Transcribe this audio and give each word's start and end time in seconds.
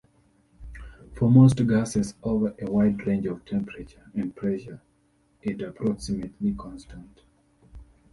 For 1.13 1.29
most 1.29 1.57
gases 1.67 2.15
over 2.23 2.55
a 2.59 2.65
wide 2.65 3.05
range 3.05 3.27
of 3.27 3.45
temperature 3.45 4.03
and 4.15 4.35
pressure, 4.35 4.81
is 5.43 5.61
approximately 5.61 6.55
constant. 6.55 7.21